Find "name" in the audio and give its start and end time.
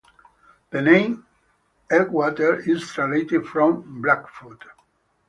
0.81-1.27